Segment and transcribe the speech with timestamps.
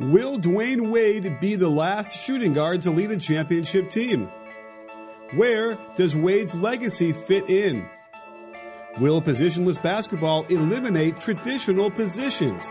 [0.00, 4.30] Will Dwyane Wade be the last shooting guard to lead a championship team?
[5.34, 7.86] Where does Wade's legacy fit in?
[8.98, 12.70] Will positionless basketball eliminate traditional positions?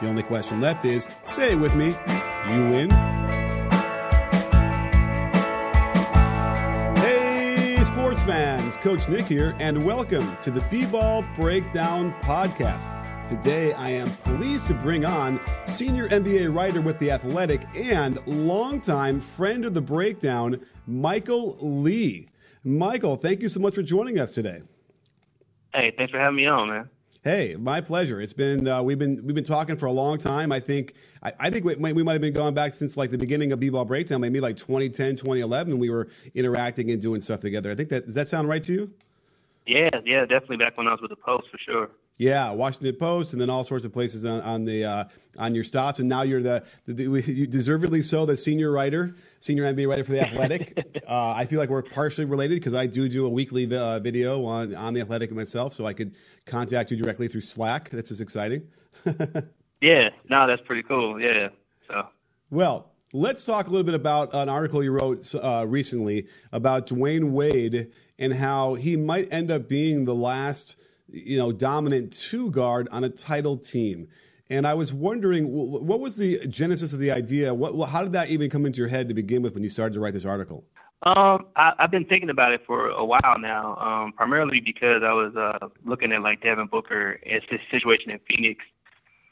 [0.00, 1.94] The only question left is say it with me,
[2.50, 2.90] you win.
[6.96, 13.05] Hey, sports fans, Coach Nick here, and welcome to the B Ball Breakdown Podcast.
[13.26, 19.18] Today, I am pleased to bring on senior NBA writer with The Athletic and longtime
[19.18, 22.28] friend of the breakdown, Michael Lee.
[22.62, 24.62] Michael, thank you so much for joining us today.
[25.74, 26.88] Hey, thanks for having me on, man.
[27.24, 28.20] Hey, my pleasure.
[28.20, 30.52] It's been uh, we've been we've been talking for a long time.
[30.52, 33.18] I think I, I think we, we, might have been going back since like the
[33.18, 37.72] beginning of B-ball breakdown, maybe like 2010, 2011, we were interacting and doing stuff together.
[37.72, 38.92] I think that does that sound right to you?
[39.66, 41.90] Yeah, yeah, definitely back when I was with the Post for sure.
[42.18, 45.04] Yeah, Washington Post, and then all sorts of places on, on the uh,
[45.38, 49.14] on your stops, and now you're the, the, the, you deservedly so the senior writer,
[49.40, 51.02] senior NBA writer for the Athletic.
[51.08, 54.44] uh, I feel like we're partially related because I do do a weekly uh, video
[54.46, 57.90] on on the Athletic myself, so I could contact you directly through Slack.
[57.90, 58.68] That's just exciting.
[59.82, 61.20] yeah, no, that's pretty cool.
[61.20, 61.50] Yeah,
[61.88, 62.08] so
[62.50, 62.92] well.
[63.12, 67.92] Let's talk a little bit about an article you wrote uh, recently about Dwyane Wade
[68.18, 70.76] and how he might end up being the last
[71.08, 74.08] you know, dominant two guard on a title team.
[74.48, 77.52] And I was wondering, what was the genesis of the idea?
[77.52, 79.94] What, how did that even come into your head to begin with when you started
[79.94, 80.64] to write this article?
[81.02, 85.12] Um, I, I've been thinking about it for a while now, um, primarily because I
[85.12, 88.64] was uh, looking at like Devin Booker and his situation in Phoenix,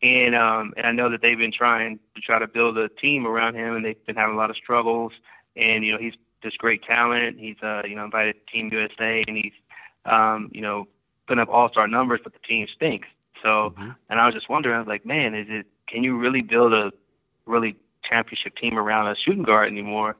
[0.02, 3.26] and um, and I know that they've been trying to try to build a team
[3.26, 5.12] around him, and they've been having a lot of struggles.
[5.56, 7.38] And you know, he's just great talent.
[7.40, 9.54] He's uh, you know invited Team USA, and he's
[10.04, 10.86] um, you know
[11.26, 13.08] putting up all star numbers, but the team stinks.
[13.42, 13.90] So, mm-hmm.
[14.08, 15.66] and I was just wondering, I was like, man, is it?
[15.86, 16.92] Can you really build a
[17.46, 20.16] really championship team around a shooting guard anymore?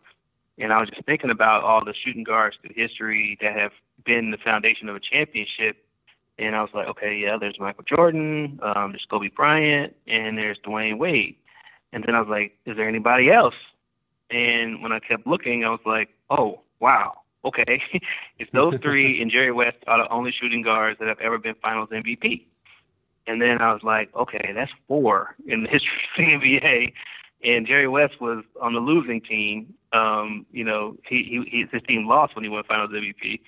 [0.58, 3.72] And I was just thinking about all the shooting guards through history that have
[4.04, 5.84] been the foundation of a championship.
[6.38, 10.58] And I was like, okay, yeah, there's Michael Jordan, um, there's Kobe Bryant, and there's
[10.58, 11.36] Dwyane Wade.
[11.92, 13.54] And then I was like, is there anybody else?
[14.30, 17.82] And when I kept looking, I was like, oh, wow, okay,
[18.38, 21.54] it's those three and Jerry West are the only shooting guards that have ever been
[21.62, 22.46] Finals MVP.
[23.26, 26.92] And then I was like, okay, that's four in the history of the NBA.
[27.42, 29.74] And Jerry West was on the losing team.
[29.92, 33.40] Um, you know, he, he his team lost when he won Finals MVP.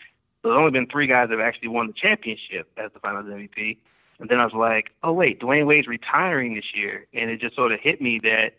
[0.43, 3.27] So there's only been three guys that have actually won the championship as the Finals
[3.27, 3.79] MVP.
[4.19, 7.55] And then I was like, oh wait, Dwyane Wade's retiring this year, and it just
[7.55, 8.53] sort of hit me that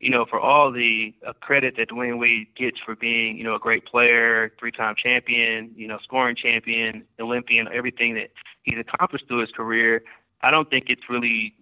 [0.00, 3.54] you know, for all the uh, credit that Dwyane Wade gets for being, you know,
[3.54, 8.30] a great player, three-time champion, you know, scoring champion, Olympian, everything that
[8.62, 10.02] he's accomplished through his career,
[10.42, 11.54] I don't think it's really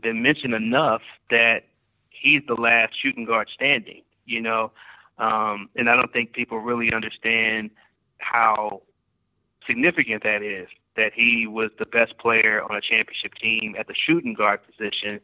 [0.00, 1.62] been mentioned enough that
[2.10, 4.70] he's the last shooting guard standing, you know,
[5.18, 7.70] um, and I don't think people really understand
[8.18, 8.82] how
[9.66, 10.68] significant that is.
[10.96, 15.18] That he was the best player on a championship team at the shooting guard position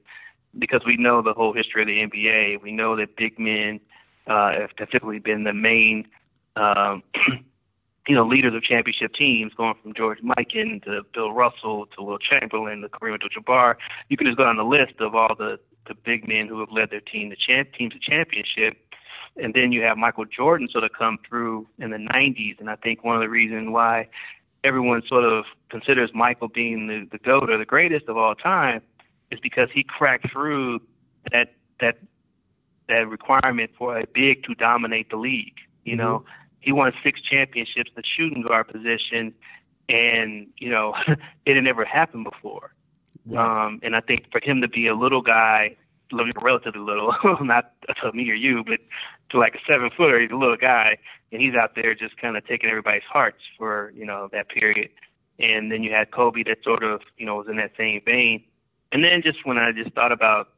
[0.59, 2.63] because we know the whole history of the NBA.
[2.63, 3.81] We know that big men
[4.27, 6.09] uh, have typically been the main,
[6.57, 7.03] um,
[8.09, 12.23] you know, leaders of championship teams, going from George Mikan to Bill Russell to Wilt
[12.23, 13.77] Chamberlain to Kareem Abdul-Jabbar.
[14.09, 16.71] You can just go down the list of all the the big men who have
[16.71, 18.77] led their team to champ teams to championship.
[19.37, 22.77] And then you have Michael Jordan sort of come through in the 90s, and I
[22.77, 24.09] think one of the reasons why
[24.63, 28.83] everyone sort of considers Michael being the, the GOAT or the greatest of all time
[29.31, 30.81] is because he cracked through
[31.33, 31.99] that that
[32.89, 35.57] that requirement for a big to dominate the league.
[35.85, 36.03] You mm-hmm.
[36.03, 36.25] know,
[36.61, 39.33] he won six championships, the shooting guard position,
[39.89, 40.95] and you know
[41.47, 42.75] it had never happened before.
[43.27, 43.67] Wow.
[43.67, 45.77] Um, and I think for him to be a little guy,
[46.43, 48.81] relatively little, not to me or you, but
[49.31, 50.99] to like a seven footer, he's a little guy,
[51.33, 54.91] and he's out there just kind of taking everybody's hearts for you know that period.
[55.39, 58.45] And then you had Kobe that sort of you know was in that same vein.
[58.93, 60.49] And then just when I just thought about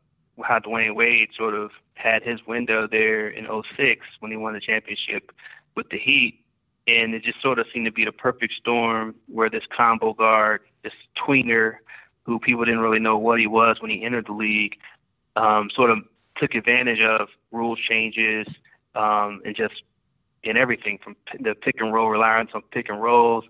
[0.42, 4.60] how Dwyane Wade sort of had his window there in 06 when he won the
[4.60, 5.30] championship
[5.76, 6.40] with the Heat,
[6.86, 10.62] and it just sort of seemed to be the perfect storm where this combo guard,
[10.82, 11.76] this tweener,
[12.24, 14.76] who people didn't really know what he was when he entered the league,
[15.36, 15.98] um, sort of
[16.36, 18.46] took advantage of rules changes
[18.94, 19.82] um, and just
[20.42, 23.44] in everything from the pick and roll reliance on pick and rolls,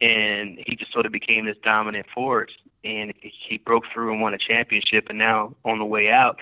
[0.00, 2.50] and he just sort of became this dominant force
[2.84, 5.06] and he broke through and won a championship.
[5.08, 6.38] And now on the way out,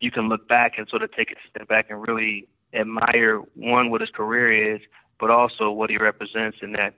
[0.00, 3.90] you can look back and sort of take a step back and really admire one
[3.90, 4.80] what his career is,
[5.18, 6.58] but also what he represents.
[6.62, 6.94] And that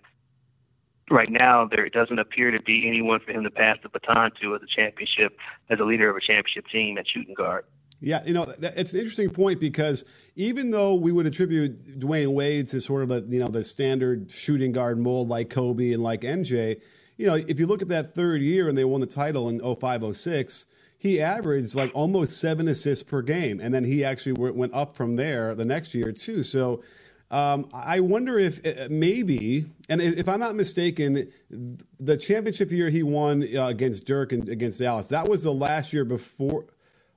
[1.11, 4.55] right now there doesn't appear to be anyone for him to pass the baton to
[4.55, 5.37] as a championship,
[5.71, 7.65] as a leader of a championship team at shooting guard.
[8.05, 10.05] Yeah, you know, it's an interesting point because
[10.35, 14.29] even though we would attribute Dwyane Wade to sort of the you know the standard
[14.29, 16.83] shooting guard mold like Kobe and like MJ,
[17.17, 19.61] you know, if you look at that third year and they won the title in
[19.61, 20.67] 0506,
[20.99, 25.17] he averaged like almost seven assists per game, and then he actually went up from
[25.17, 26.43] there the next year too.
[26.43, 26.83] So.
[27.31, 33.03] Um, I wonder if uh, maybe, and if I'm not mistaken, the championship year he
[33.03, 36.67] won uh, against Dirk and against Dallas, that was the last year before.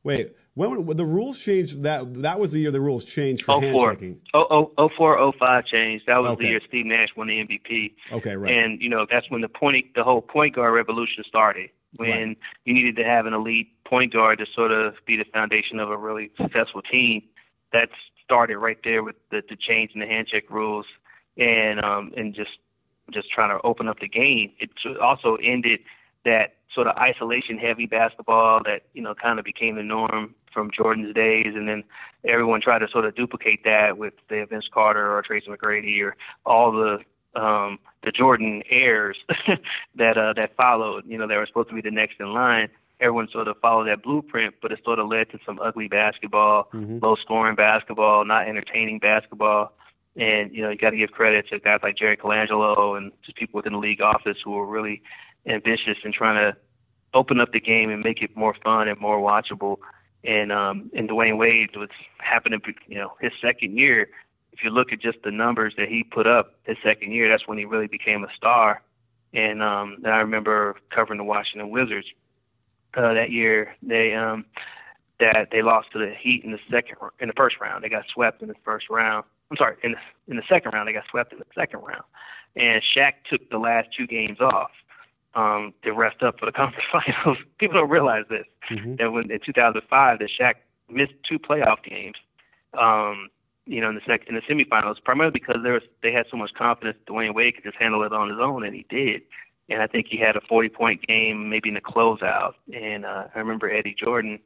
[0.04, 3.62] Wait, when, when the rules changed, that that was the year the rules changed for
[3.62, 3.62] 04.
[3.62, 4.22] hand-checking.
[4.34, 6.06] Oh, oh, 04, 05 changed.
[6.08, 6.44] That was okay.
[6.44, 7.94] the year Steve Nash won the MVP.
[8.14, 8.58] Okay, right.
[8.58, 11.70] And you know that's when the point, the whole point guard revolution started.
[11.98, 12.38] When right.
[12.66, 15.90] you needed to have an elite point guard to sort of be the foundation of
[15.92, 17.24] a really successful team.
[17.74, 17.90] That
[18.24, 20.86] started right there with the, the change in the hand-check rules,
[21.38, 22.58] and um, and just
[23.12, 24.52] just trying to open up the game.
[24.60, 24.72] It
[25.02, 25.82] also ended
[26.26, 30.70] that sort of isolation heavy basketball that you know kind of became the norm from
[30.72, 31.84] Jordan's days, and then
[32.26, 36.16] everyone tried to sort of duplicate that with the Vince Carter or Tracy McGrady or
[36.46, 37.00] all the
[37.40, 39.18] um, the Jordan heirs
[39.96, 41.06] that uh, that followed.
[41.08, 42.70] You know, they were supposed to be the next in line.
[43.00, 46.70] Everyone sort of followed that blueprint, but it sort of led to some ugly basketball,
[46.74, 47.00] mm-hmm.
[47.02, 49.74] low scoring basketball, not entertaining basketball.
[50.16, 53.38] And you know, you got to give credit to guys like Jerry Colangelo and just
[53.38, 55.02] people within the league office who were really
[55.48, 56.58] ambitious in trying to
[57.14, 59.78] open up the game and make it more fun and more watchable.
[60.24, 64.10] And um, and Dwyane Wade was happening, you know, his second year.
[64.52, 67.48] If you look at just the numbers that he put up his second year, that's
[67.48, 68.82] when he really became a star.
[69.34, 72.08] And um, I remember covering the Washington Wizards
[72.96, 73.76] uh, that year.
[73.84, 74.46] They um,
[75.20, 77.84] that they lost to the Heat in the second in the first round.
[77.84, 79.26] They got swept in the first round.
[79.52, 79.98] I'm sorry, in the
[80.28, 82.04] in the second round they got swept in the second round.
[82.56, 84.72] And Shaq took the last two games off
[85.36, 87.38] um, to rest up for the conference finals.
[87.60, 88.46] People don't realize this.
[88.72, 88.96] Mm-hmm.
[88.96, 90.54] That when in 2005, that Shaq
[90.90, 92.16] missed two playoff games.
[92.78, 93.30] Um,
[93.66, 96.38] you know, in the sec- in the semifinals, primarily because there was they had so
[96.38, 99.22] much confidence Dwyane Wade could just handle it on his own, and he did.
[99.70, 102.54] And I think he had a 40 point game, maybe in the closeout.
[102.74, 104.40] And uh, I remember Eddie Jordan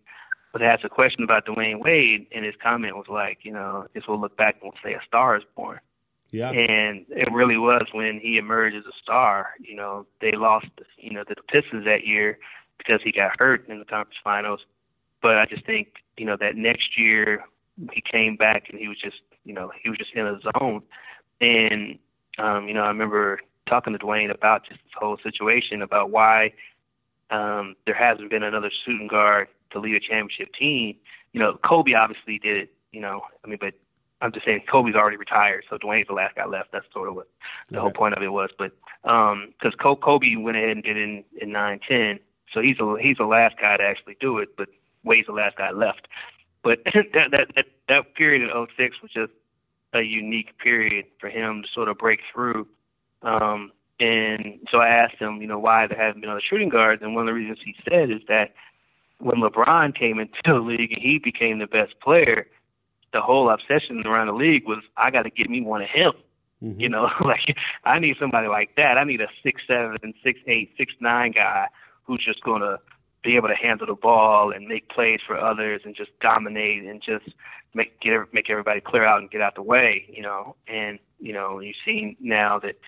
[0.54, 4.08] was asked a question about Dwyane Wade, and his comment was like, you know, this
[4.08, 5.80] will look back and we'll say a star is born.
[6.32, 6.52] Yeah.
[6.52, 9.52] And it really was when he emerged as a star.
[9.60, 10.68] You know, they lost,
[10.98, 12.38] you know, the Pistons that year
[12.78, 14.62] because he got hurt in the conference finals.
[15.22, 17.44] But I just think, you know, that next year
[17.92, 20.84] he came back and he was just, you know, he was just in a zone.
[21.42, 21.98] And,
[22.38, 26.54] um, you know, I remember talking to Dwyane about just this whole situation about why
[27.32, 30.96] um, there hasn't been another shooting guard to lead a championship team.
[31.34, 33.74] You know, Kobe obviously did it, you know, I mean, but
[34.22, 36.72] I'm just saying Kobe's already retired, so Dwyane's the last guy left.
[36.72, 37.28] That's sort of what
[37.70, 37.82] the okay.
[37.82, 38.50] whole point of it was.
[38.58, 42.20] But because um, Kobe went ahead and did it in in nine ten,
[42.54, 44.58] so he's the he's the last guy to actually do it.
[44.58, 44.70] But
[45.04, 46.08] Wade's the last guy left.
[46.64, 49.32] But that that that, that period in '06 was just
[49.94, 52.68] a unique period for him to sort of break through.
[53.22, 57.02] Um, and so I asked him, you know, why there hasn't been other shooting guards,
[57.02, 58.54] and one of the reasons he said is that
[59.20, 62.48] when LeBron came into the league and he became the best player
[63.14, 66.14] the whole obsession around the league was I got to get me one of him.
[66.64, 66.80] Mm-hmm.
[66.80, 68.98] You know, like I need somebody like that.
[68.98, 71.68] I need a six seven, six eight, six nine guy
[72.04, 72.78] who's just gonna
[73.24, 77.02] be able to handle the ball and make plays for others and just dominate and
[77.02, 77.30] just
[77.74, 80.06] make get make everybody clear out and get out the way.
[80.10, 82.80] You know, and you know you've seen now that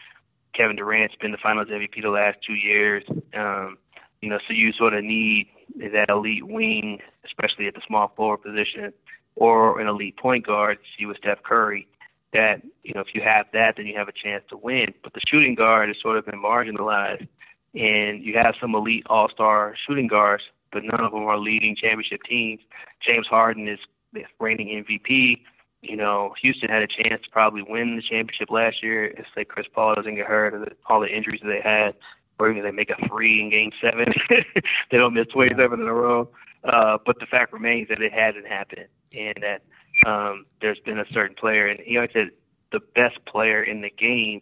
[0.53, 3.03] Kevin Durant's been the Finals MVP the last two years.
[3.33, 3.77] Um,
[4.21, 5.47] you know, so you sort of need
[5.79, 8.93] that elite wing, especially at the small forward position
[9.35, 11.87] or an elite point guard, see with Steph Curry,
[12.33, 14.93] that, you know, if you have that, then you have a chance to win.
[15.03, 17.27] But the shooting guard has sort of been marginalized.
[17.73, 21.75] And you have some elite all star shooting guards, but none of them are leading
[21.75, 22.59] championship teams.
[23.05, 23.79] James Harden is
[24.13, 25.41] the reigning MVP.
[25.81, 29.45] You know, Houston had a chance to probably win the championship last year if, say,
[29.45, 31.95] Chris Paul doesn't get hurt or all the injuries that they had,
[32.37, 34.13] or even they make a three in game seven.
[34.29, 36.29] they don't miss 27 in a row.
[36.63, 39.61] Uh, but the fact remains that it hasn't happened, and that
[40.05, 42.31] um, there's been a certain player, and he always said
[42.71, 44.41] the best player in the game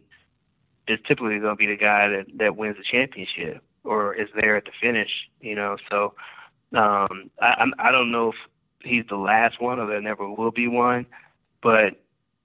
[0.87, 4.55] is typically going to be the guy that that wins the championship or is there
[4.55, 5.11] at the finish.
[5.41, 6.13] You know, so
[6.75, 8.35] um, I I don't know if
[8.83, 11.05] he's the last one or there never will be one,
[11.61, 11.95] but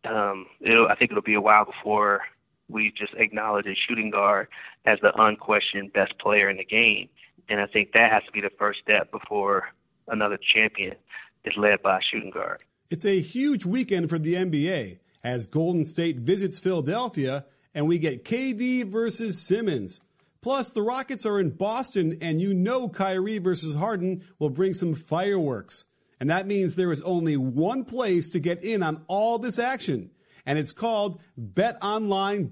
[0.04, 2.22] um, it'll I think it'll be a while before
[2.68, 4.48] we just acknowledge a shooting guard
[4.86, 7.08] as the unquestioned best player in the game.
[7.48, 9.68] And I think that has to be the first step before
[10.08, 10.94] another champion
[11.44, 12.62] is led by a shooting guard.
[12.90, 18.24] It's a huge weekend for the NBA as Golden State visits Philadelphia and we get
[18.24, 20.00] KD versus Simmons.
[20.40, 24.94] Plus, the Rockets are in Boston, and you know Kyrie versus Harden will bring some
[24.94, 25.86] fireworks.
[26.20, 30.10] And that means there is only one place to get in on all this action,
[30.46, 32.46] and it's called betonline.ag.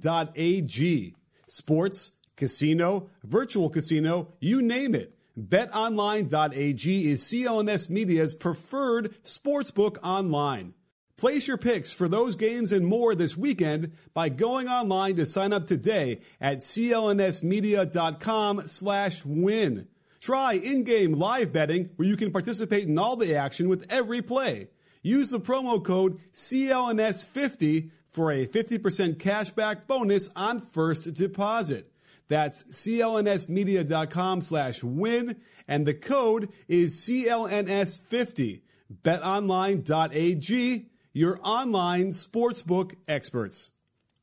[1.47, 5.15] Sports, casino, virtual casino, you name it.
[5.39, 10.75] BetOnline.ag is CLNS Media's preferred sportsbook online.
[11.17, 15.53] Place your picks for those games and more this weekend by going online to sign
[15.53, 19.87] up today at clnsmedia.com slash win.
[20.21, 24.69] Try in-game live betting where you can participate in all the action with every play.
[25.03, 31.92] Use the promo code CLNS50 for a 50% cashback bonus on first deposit.
[32.33, 35.37] That's clnsmedia.com slash win,
[35.69, 38.62] and the code is CLNS50.
[39.05, 43.71] BetOnline.ag, your online sportsbook experts.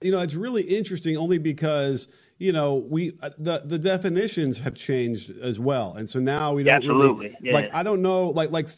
[0.01, 2.08] You know, it's really interesting only because
[2.39, 6.63] you know, we uh, the the definitions have changed as well, and so now we
[6.63, 7.53] don't absolutely really, yeah.
[7.53, 7.74] like.
[7.74, 8.69] I don't know, like like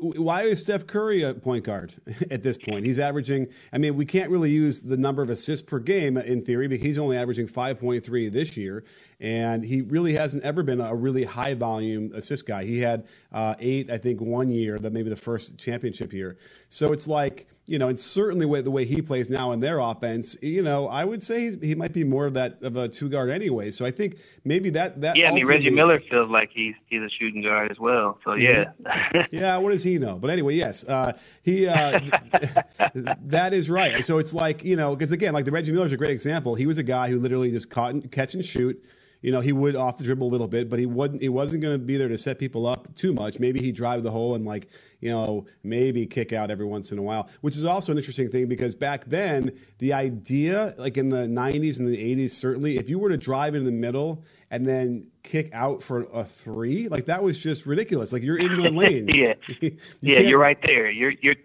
[0.00, 1.92] why is Steph Curry a point guard
[2.30, 2.86] at this point?
[2.86, 3.48] He's averaging.
[3.74, 6.78] I mean, we can't really use the number of assists per game in theory, but
[6.78, 8.84] he's only averaging five point three this year,
[9.20, 12.64] and he really hasn't ever been a really high volume assist guy.
[12.64, 16.38] He had uh, eight, I think, one year, that maybe the first championship year.
[16.70, 19.78] So it's like you know, and certainly with the way he plays now in their
[19.78, 23.08] offense, you know, I would say he might be more of that of a two
[23.08, 23.70] guard anyway.
[23.70, 25.30] So I think maybe that that yeah.
[25.30, 28.18] I mean, Reggie Miller feels like he's he's a shooting guard as well.
[28.24, 28.72] So yeah,
[29.30, 29.56] yeah.
[29.58, 30.18] What does he know?
[30.18, 31.12] But anyway, yes, uh,
[31.42, 32.00] he uh,
[33.20, 34.02] that is right.
[34.02, 36.56] So it's like you know, because again, like the Reggie Miller is a great example.
[36.56, 38.82] He was a guy who literally just caught and, catch and shoot
[39.22, 41.20] you know, he would off the dribble a little bit, but he wouldn't.
[41.20, 43.38] He wasn't going to be there to set people up too much.
[43.38, 44.68] Maybe he drive the hole and like
[45.00, 48.28] you know maybe kick out every once in a while, which is also an interesting
[48.28, 52.88] thing because back then the idea, like in the '90s and the '80s, certainly, if
[52.88, 57.04] you were to drive in the middle and then kick out for a three, like
[57.04, 58.12] that was just ridiculous.
[58.12, 59.08] Like you're in the lane.
[59.08, 60.90] yeah, you yeah, you're right there.
[60.90, 61.36] You're you're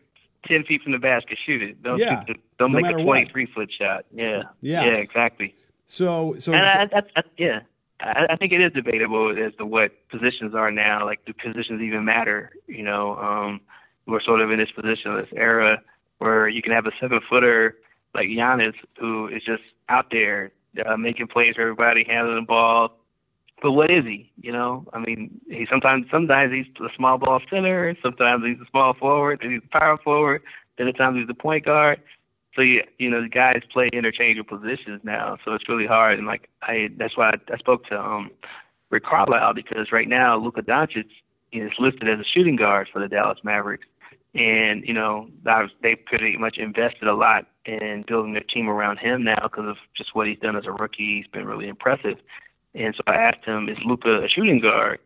[0.48, 1.38] ten feet from the basket.
[1.46, 1.84] Shoot it.
[1.84, 2.24] Don't yeah.
[2.26, 3.54] The, don't no make a twenty-three what.
[3.54, 4.06] foot shot.
[4.14, 4.44] Yeah.
[4.62, 4.86] Yeah.
[4.86, 4.92] Yeah.
[4.94, 5.56] Exactly.
[5.86, 7.60] So, so, and I, I, I, yeah,
[8.00, 11.06] I, I think it is debatable as to what positions are now.
[11.06, 12.52] Like, do positions even matter?
[12.68, 13.62] You know, um,
[14.08, 15.82] we're sort of in this position, this era
[16.18, 17.78] where you can have a seven footer
[18.14, 20.52] like Giannis who is just out there
[20.86, 22.98] uh, making plays for everybody, handling the ball.
[23.62, 24.32] But what is he?
[24.42, 28.70] You know, I mean, he sometimes sometimes he's a small ball center, sometimes he's a
[28.70, 30.42] small forward, then he's a power forward,
[30.78, 32.02] then at times he's a point guard.
[32.56, 36.18] So you, you know the guys play interchangeable positions now, so it's really hard.
[36.18, 38.32] And like I, that's why I, I spoke to um,
[38.90, 41.10] Rick Carlisle because right now Luka Doncic
[41.52, 43.88] is listed as a shooting guard for the Dallas Mavericks,
[44.34, 45.30] and you know
[45.82, 49.78] they pretty much invested a lot in building their team around him now because of
[49.98, 51.18] just what he's done as a rookie.
[51.18, 52.18] He's been really impressive.
[52.74, 55.00] And so I asked him, "Is Luka a shooting guard?"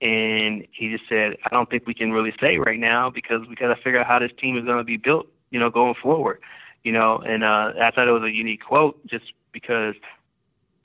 [0.00, 3.56] And he just said, "I don't think we can really say right now because we
[3.56, 5.94] got to figure out how this team is going to be built, you know, going
[6.02, 6.40] forward."
[6.84, 9.94] You know, and uh, I thought it was a unique quote just because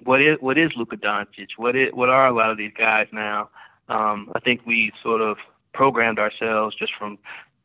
[0.04, 1.50] what is what is Luka Doncic?
[1.58, 3.50] What is what are a lot of these guys now?
[3.90, 5.38] Um, I think we sort of
[5.74, 7.18] programmed ourselves just from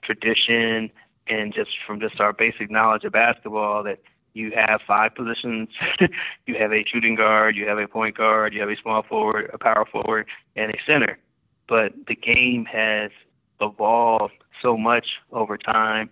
[0.03, 0.91] tradition
[1.27, 4.01] and just from just our basic knowledge of basketball that
[4.35, 5.69] you have five positions.
[6.47, 9.51] you have a shooting guard, you have a point guard, you have a small forward,
[9.53, 10.27] a power forward,
[10.57, 11.19] and a center.
[11.69, 13.11] But the game has
[13.61, 16.11] evolved so much over time,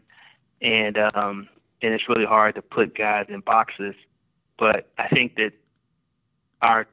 [0.62, 1.48] and um,
[1.82, 3.94] and it's really hard to put guys in boxes.
[4.58, 5.52] But I think that
[6.60, 6.86] our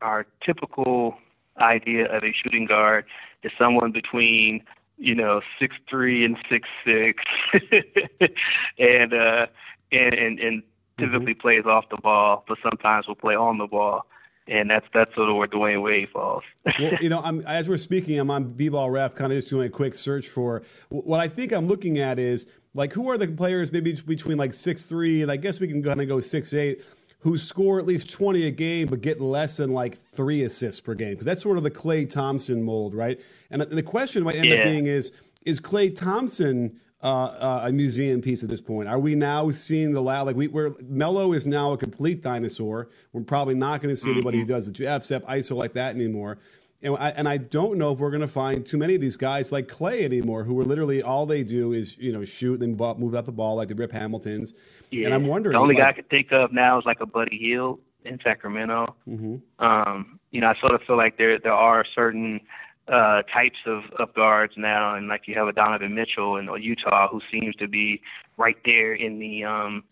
[0.00, 1.16] our typical
[1.58, 3.06] idea of a shooting guard
[3.42, 4.62] is someone between
[4.98, 7.22] you know six three and six six,
[8.78, 9.46] and uh,
[9.92, 10.62] and and, and
[10.98, 11.40] typically mm-hmm.
[11.40, 14.06] plays off the ball, but sometimes will play on the ball
[14.48, 16.44] and that's that's sort of where Dwyane Wade falls.
[16.78, 19.66] well, you know, I'm, as we're speaking, I'm on B-ball ref, kind of just doing
[19.66, 23.28] a quick search for what I think I'm looking at is like, who are the
[23.28, 26.54] players maybe between like six three and I guess we can kind of go six
[26.54, 26.82] eight
[27.20, 30.94] who score at least 20 a game but get less than like three assists per
[30.94, 31.10] game?
[31.10, 33.20] Because that's sort of the Klay Thompson mold, right?
[33.50, 34.56] And the question might end yeah.
[34.56, 38.88] up being is is Klay Thompson uh, uh, a museum piece at this point?
[38.88, 42.88] Are we now seeing the loud like we where Melo is now a complete dinosaur?
[43.12, 44.52] We're probably not going to see anybody who mm-hmm.
[44.52, 46.38] does the jab step ISO like that anymore.
[46.82, 49.16] And I, and I don't know if we're going to find too many of these
[49.16, 52.78] guys like Klay anymore, who are literally all they do is you know shoot and
[52.78, 54.54] then move out the ball like the Rip Hamiltons.
[54.90, 55.06] Yeah.
[55.06, 57.06] And I'm wondering, the only like, guy I could think of now is like a
[57.06, 58.94] Buddy Hield in Sacramento.
[59.08, 59.64] Mm-hmm.
[59.64, 62.40] Um, you know, I sort of feel like there there are certain
[62.88, 67.08] uh, types of, of guards now, and like you have a Donovan Mitchell in Utah
[67.08, 68.00] who seems to be
[68.36, 69.84] right there in the um,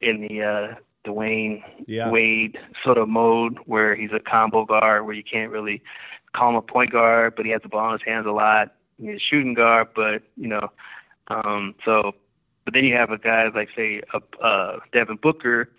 [0.00, 0.74] in the uh,
[1.06, 2.10] Dwyane yeah.
[2.10, 5.82] Wade sort of mode where he's a combo guard where you can't really
[6.34, 8.74] call him a point guard, but he has the ball in his hands a lot.
[8.98, 10.68] he's a shooting guard, but you know,
[11.28, 12.12] um, so.
[12.64, 15.70] But then you have a guy like say a uh, Devin Booker,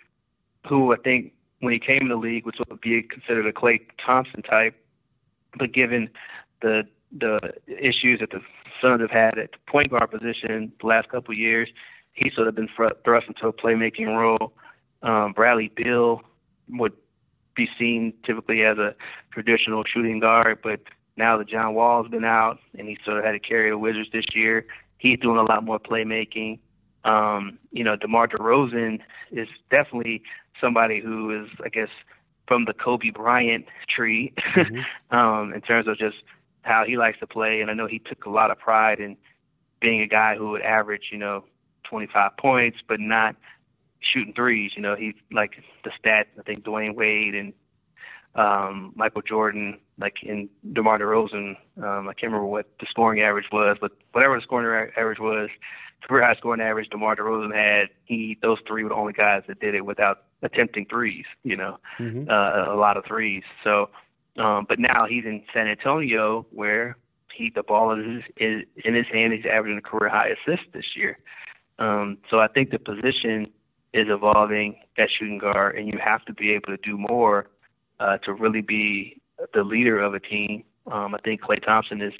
[0.70, 3.82] who I think when he came in the league was would be considered a Klay
[4.04, 4.76] Thompson type,
[5.58, 6.10] but given
[6.62, 6.84] the
[7.18, 8.42] the issues that the
[8.82, 11.70] Suns have had at the point guard position the last couple of years,
[12.14, 12.70] he's sort of been
[13.04, 14.54] thrust into a playmaking role.
[15.02, 16.22] Um, Bradley Beal
[16.70, 16.94] would
[17.56, 18.96] be seen typically as a
[19.32, 20.82] traditional shooting guard, but
[21.18, 24.10] now that John Wall's been out and he sort of had to carry the Wizards
[24.12, 24.66] this year,
[24.98, 26.60] he's doing a lot more playmaking.
[27.04, 29.00] Um, you know, DeMar DeRozan
[29.32, 30.24] is definitely
[30.60, 31.90] somebody who is, I guess,
[32.48, 35.16] from the Kobe Bryant tree mm-hmm.
[35.16, 36.18] um, in terms of just
[36.64, 37.62] how he likes to play.
[37.62, 39.18] And I know he took a lot of pride in
[39.80, 41.46] being a guy who would average, you know,
[41.84, 43.36] 25 points, but not
[44.12, 44.72] shooting threes.
[44.76, 46.28] You know, he like the stats.
[46.40, 47.54] I think Dwyane Wade and
[48.36, 51.56] um, Michael Jordan, like in DeMar DeRozan.
[51.82, 55.50] Um, I can't remember what the scoring average was, but whatever the scoring average was,
[56.02, 59.60] career high scoring average DeMar DeRozan had, he those three were the only guys that
[59.60, 61.26] did it without attempting threes.
[61.44, 62.30] You know, mm-hmm.
[62.30, 63.44] uh, a lot of threes.
[63.64, 63.90] So,
[64.38, 66.98] um, but now he's in San Antonio where
[67.34, 69.34] he the ball is, is in his hand.
[69.34, 71.18] He's averaging a career high assist this year.
[71.80, 73.48] Um, so I think the position
[73.96, 77.48] is evolving at shooting guard, and you have to be able to do more
[78.02, 79.22] uh, to really be
[79.54, 80.66] the leader of a team.
[80.92, 82.14] Um, I think Klay Thompson is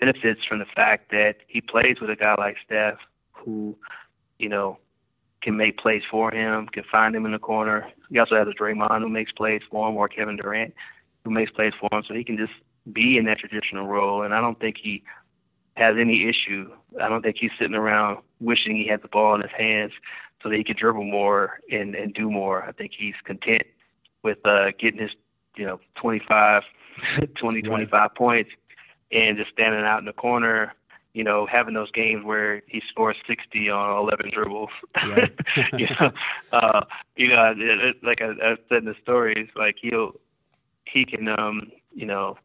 [0.00, 2.98] benefits from the fact that he plays with a guy like Steph,
[3.32, 3.76] who,
[4.38, 4.78] you know,
[5.42, 7.90] can make plays for him, can find him in the corner.
[8.08, 10.72] He also has a Draymond who makes plays for him, or Kevin Durant
[11.24, 12.52] who makes plays for him, so he can just
[12.92, 14.22] be in that traditional role.
[14.22, 15.02] And I don't think he
[15.76, 16.70] has any issue.
[17.02, 19.92] I don't think he's sitting around wishing he had the ball in his hands
[20.44, 22.62] so that he could dribble more and and do more.
[22.62, 23.62] I think he's content
[24.22, 25.10] with uh, getting his
[25.56, 26.62] you know 25,
[27.34, 27.64] 20, right.
[27.64, 28.50] 25 points
[29.10, 30.74] and just standing out in the corner.
[31.14, 34.70] You know, having those games where he scores 60 on 11 dribbles.
[34.96, 35.32] Right.
[35.78, 36.10] you know,
[36.52, 40.12] uh, you know, it, it, like I, I said in the stories, like he'll
[40.84, 42.36] he can um, you know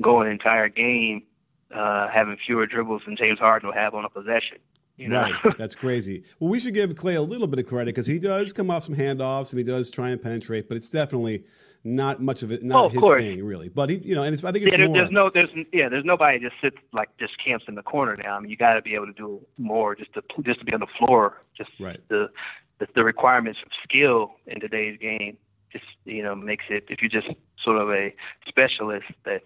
[0.00, 1.22] go an entire game
[1.74, 4.58] uh, having fewer dribbles than James Harden will have on a possession.
[4.98, 5.22] You know?
[5.22, 6.24] Right, that's crazy.
[6.40, 8.82] Well, we should give Klay a little bit of credit because he does come off
[8.82, 11.44] some handoffs and he does try and penetrate, but it's definitely
[11.84, 13.22] not much of it, not oh, his course.
[13.22, 13.68] thing, really.
[13.68, 14.96] But he, you know, and it's, I think it's yeah, there, more.
[14.96, 18.36] There's no, there's yeah, there's nobody just sits like just camps in the corner now.
[18.36, 20.74] I mean, you got to be able to do more just to just to be
[20.74, 21.40] on the floor.
[21.56, 22.00] Just right.
[22.08, 22.28] the,
[22.80, 25.36] the the requirements of skill in today's game
[25.72, 27.28] just you know makes it if you're just
[27.62, 28.14] sort of a
[28.46, 29.42] specialist that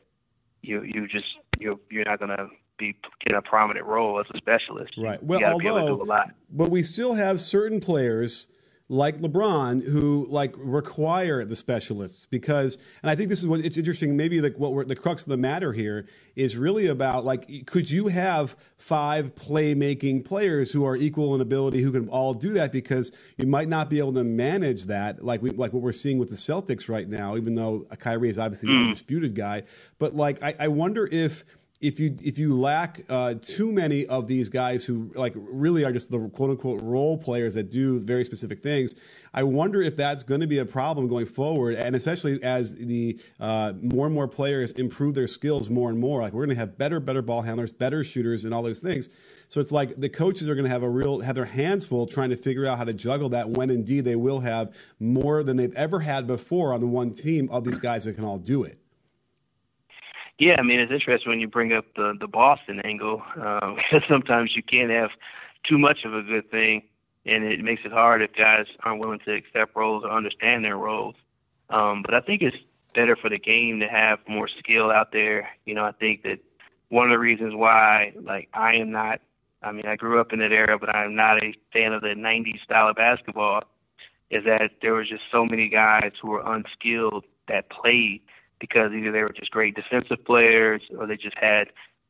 [0.62, 1.26] you you just
[1.60, 4.94] you're you're not gonna be get a prominent role as a specialist.
[4.98, 5.22] Right.
[5.22, 6.04] Well, although,
[6.50, 8.48] but we still have certain players
[8.92, 13.78] like LeBron who like require the specialists because and I think this is what it's
[13.78, 16.06] interesting maybe like what we're, the crux of the matter here
[16.36, 21.80] is really about like could you have five playmaking players who are equal in ability
[21.80, 25.40] who can all do that because you might not be able to manage that like
[25.40, 28.68] we like what we're seeing with the Celtics right now even though Kyrie is obviously
[28.68, 28.84] mm.
[28.84, 29.62] a disputed guy
[29.98, 31.44] but like I, I wonder if
[31.82, 35.92] if you if you lack uh, too many of these guys who like really are
[35.92, 38.94] just the quote unquote role players that do very specific things,
[39.34, 43.20] I wonder if that's going to be a problem going forward, and especially as the
[43.40, 46.22] uh, more and more players improve their skills more and more.
[46.22, 49.08] Like we're going to have better, better ball handlers, better shooters, and all those things.
[49.48, 52.06] So it's like the coaches are going to have a real have their hands full
[52.06, 55.56] trying to figure out how to juggle that when indeed they will have more than
[55.56, 58.62] they've ever had before on the one team of these guys that can all do
[58.62, 58.81] it.
[60.42, 63.76] Yeah, I mean it's interesting when you bring up the the Boston angle um,
[64.08, 65.10] sometimes you can't have
[65.62, 66.82] too much of a good thing,
[67.24, 70.76] and it makes it hard if guys aren't willing to accept roles or understand their
[70.76, 71.14] roles.
[71.70, 72.56] Um, but I think it's
[72.92, 75.48] better for the game to have more skill out there.
[75.64, 76.40] You know, I think that
[76.88, 79.20] one of the reasons why, like, I am not.
[79.62, 82.16] I mean, I grew up in that era, but I'm not a fan of the
[82.16, 83.62] '90s style of basketball.
[84.32, 88.22] Is that there was just so many guys who were unskilled that played
[88.62, 91.66] because either they were just great defensive players or they just had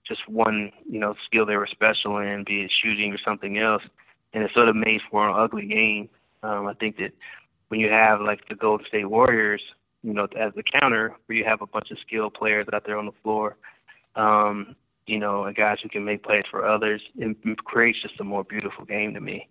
[0.07, 3.83] just one, you know, skill they were special in, be it shooting or something else.
[4.35, 6.11] And it sort of made for an ugly game.
[6.43, 7.13] Um, I think that
[7.69, 9.63] when you have like the Golden State Warriors,
[10.03, 12.99] you know, as the counter, where you have a bunch of skilled players out there
[12.99, 13.57] on the floor,
[14.15, 18.25] um, you know, and guys who can make plays for others, it creates just a
[18.25, 19.49] more beautiful game to me.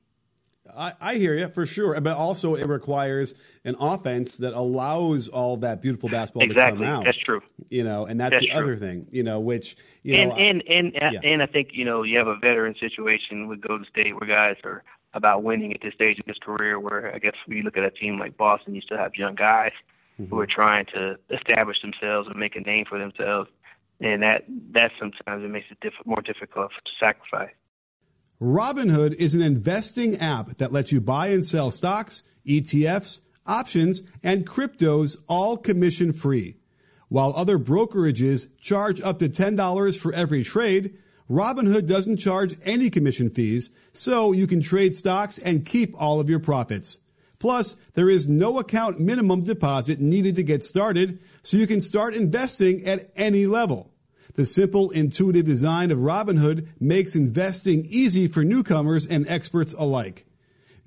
[0.75, 5.57] I, I, hear you for sure, but also it requires an offense that allows all
[5.57, 6.79] that beautiful basketball exactly.
[6.79, 7.05] to come out.
[7.05, 7.41] That's true.
[7.69, 8.59] You know, and that's, that's the true.
[8.59, 9.07] other thing.
[9.11, 11.19] You know, which you and know, and and yeah.
[11.23, 14.57] and I think you know you have a veteran situation with Golden State where guys
[14.63, 16.79] are about winning at this stage of his career.
[16.79, 19.35] Where I guess when you look at a team like Boston, you still have young
[19.35, 19.71] guys
[20.19, 20.33] mm-hmm.
[20.33, 23.49] who are trying to establish themselves and make a name for themselves.
[23.99, 27.51] and that that sometimes it makes it diff- more difficult to sacrifice.
[28.41, 34.47] Robinhood is an investing app that lets you buy and sell stocks, ETFs, options, and
[34.47, 36.55] cryptos all commission free.
[37.07, 40.97] While other brokerages charge up to $10 for every trade,
[41.29, 46.27] Robinhood doesn't charge any commission fees, so you can trade stocks and keep all of
[46.27, 46.97] your profits.
[47.37, 52.15] Plus, there is no account minimum deposit needed to get started, so you can start
[52.15, 53.90] investing at any level.
[54.35, 60.25] The simple, intuitive design of Robinhood makes investing easy for newcomers and experts alike.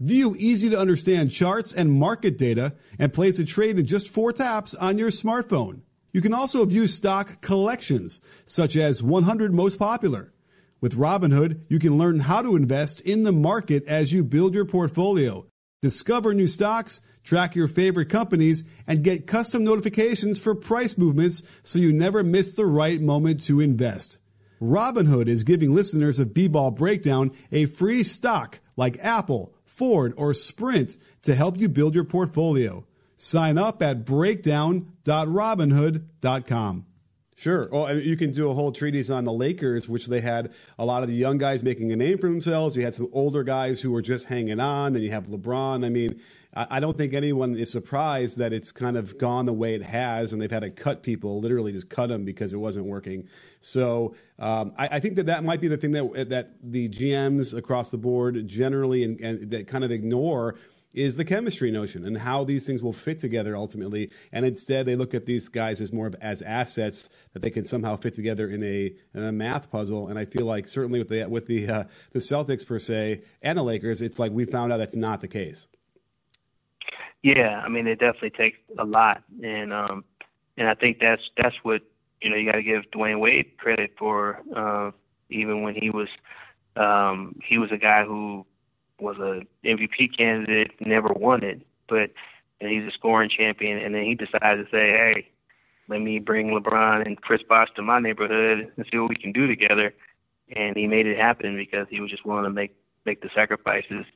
[0.01, 4.33] View easy to understand charts and market data and place a trade in just four
[4.33, 5.83] taps on your smartphone.
[6.13, 10.33] You can also view stock collections, such as 100 most popular.
[10.81, 14.65] With Robinhood, you can learn how to invest in the market as you build your
[14.65, 15.47] portfolio.
[15.83, 21.79] Discover new stocks, track your favorite companies, and get custom notifications for price movements so
[21.79, 24.19] you never miss the right moment to invest.
[24.63, 30.97] Robinhood is giving listeners of B-Ball Breakdown a free stock like Apple, Ford, or Sprint
[31.23, 32.87] to help you build your portfolio.
[33.17, 36.87] Sign up at breakdown.robinhood.com.
[37.45, 37.69] Sure.
[37.71, 41.03] Well, you can do a whole treatise on the Lakers, which they had a lot
[41.03, 42.75] of the young guys making a name for themselves.
[42.75, 44.95] You had some older guys who were just hanging on.
[44.95, 45.85] Then you have LeBron.
[45.85, 46.23] I mean,
[46.55, 50.33] I don't think anyone is surprised that it's kind of gone the way it has,
[50.33, 53.29] and they've had to cut people, literally just cut them because it wasn't working.
[53.61, 57.55] So um, I, I, think that that might be the thing that that the GMs
[57.57, 60.55] across the board generally and, and that kind of ignore
[60.95, 64.11] is the chemistry notion and how these things will fit together ultimately.
[64.33, 67.65] And instead, they look at these guys as more of as assets that they can
[67.65, 70.09] somehow fit together in a, in a math puzzle.
[70.09, 73.59] And I feel like certainly with the with the uh, the Celtics per se and
[73.59, 75.67] the Lakers, it's like we found out that's not the case.
[77.23, 80.05] Yeah, I mean, it definitely takes a lot, and um,
[80.57, 81.81] and I think that's that's what
[82.21, 84.41] you know you got to give Dwyane Wade credit for.
[84.55, 84.91] Uh,
[85.31, 86.09] even when he was
[86.77, 88.47] um, he was a guy who
[89.01, 92.11] was a MVP candidate, never won it, but
[92.61, 95.29] and he's a scoring champion, and then he decided to say, hey,
[95.89, 99.33] let me bring LeBron and Chris Bosh to my neighborhood and see what we can
[99.33, 99.93] do together.
[100.55, 104.07] And he made it happen because he was just willing to make make the sacrifices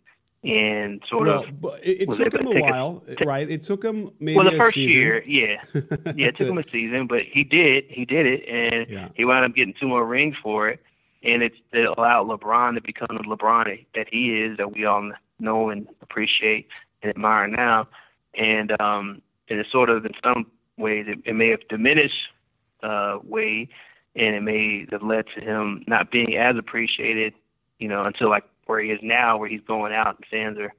[0.44, 1.60] and sort well, of.
[1.60, 3.48] But it, it took him a while, a, right?
[3.48, 4.96] It took him maybe well the first season.
[4.96, 5.62] year, yeah,
[6.14, 9.08] yeah, it took him a season, but he did, he did it, and yeah.
[9.14, 10.80] he wound up getting two more rings for it,
[11.22, 15.10] and it's it allowed LeBron to become the LeBron that he is, that we all
[15.38, 16.68] know and appreciate
[17.02, 17.88] and admire now,
[18.34, 22.28] and um, and it sort of in some ways it, it may have diminished
[22.82, 23.68] uh, Wade,
[24.14, 27.34] and it may have led to him not being as appreciated,
[27.78, 30.72] you know, until like where he is now, where he's going out and fans are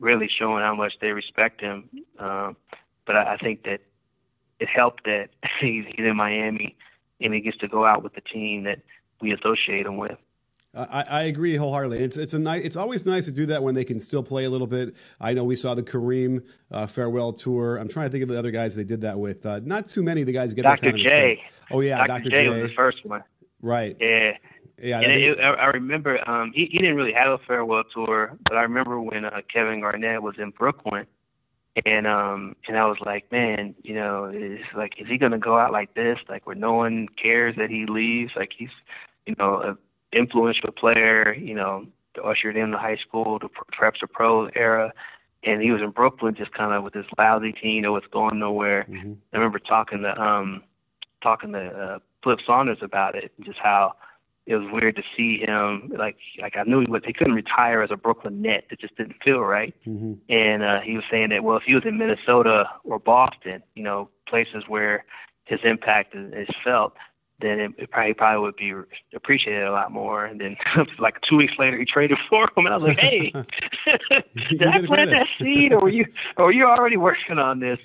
[0.00, 1.88] really showing how much they respect him.
[2.18, 2.56] Um,
[3.06, 3.80] but I, I think that
[4.60, 5.28] it helped that
[5.60, 6.76] he's, he's in Miami
[7.20, 8.80] and he gets to go out with the team that
[9.20, 10.18] we associate him with.
[10.74, 12.00] I, I, agree wholeheartedly.
[12.00, 12.62] It's it's a nice.
[12.62, 14.94] It's always nice to do that when they can still play a little bit.
[15.18, 17.78] I know we saw the Kareem uh, farewell tour.
[17.78, 19.46] I'm trying to think of the other guys they did that with.
[19.46, 20.92] Uh, not too many of the guys get Dr.
[20.92, 21.44] that kind J.
[21.70, 22.24] Oh yeah, Dr.
[22.24, 22.30] Dr.
[22.30, 23.24] J, J was the first one.
[23.62, 23.96] Right.
[23.98, 24.32] Yeah.
[24.78, 28.58] Yeah, and it, I remember um, he, he didn't really have a farewell tour, but
[28.58, 31.06] I remember when uh, Kevin Garnett was in Brooklyn,
[31.86, 35.58] and um, and I was like, man, you know, is like, is he gonna go
[35.58, 38.32] out like this, like where no one cares that he leaves?
[38.36, 38.68] Like he's,
[39.26, 39.78] you know, an
[40.12, 41.86] influential player, you know,
[42.24, 44.92] ushered in the high school, the perhaps the pro era,
[45.44, 48.06] and he was in Brooklyn just kind of with this lousy team, you know, it's
[48.08, 48.86] going nowhere.
[48.88, 49.12] Mm-hmm.
[49.32, 50.62] I remember talking to um,
[51.22, 53.94] talking to uh, Flip Saunders about it, just how
[54.46, 57.82] it was weird to see him like like I knew he was he couldn't retire
[57.82, 58.64] as a Brooklyn Net.
[58.70, 59.74] It just didn't feel right.
[59.86, 60.14] Mm-hmm.
[60.28, 63.82] And uh, he was saying that well, if he was in Minnesota or Boston, you
[63.82, 65.04] know, places where
[65.44, 66.94] his impact is, is felt,
[67.40, 68.72] then it, it probably probably would be
[69.14, 70.24] appreciated a lot more.
[70.24, 70.56] And then
[70.98, 73.30] like two weeks later, he traded for him, and I was like, hey,
[74.50, 77.80] did I plant that seed, or were you or were you already working on this?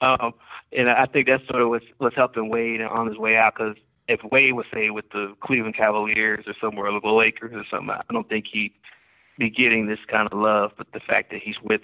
[0.00, 0.34] Um,
[0.72, 3.76] and I think that's sort of what's what's helping Wade on his way out because
[4.08, 8.12] if Wade was say with the Cleveland Cavaliers or somewhere, the Lakers or something, I
[8.12, 8.74] don't think he'd
[9.38, 10.72] be getting this kind of love.
[10.76, 11.80] But the fact that he's with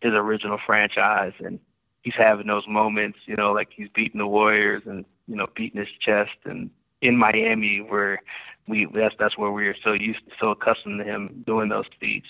[0.00, 1.60] his original franchise and
[2.02, 5.80] he's having those moments, you know, like he's beating the Warriors and you know beating
[5.80, 8.20] his chest, and in Miami where
[8.68, 12.28] we that's that's where we are so used so accustomed to him doing those feats.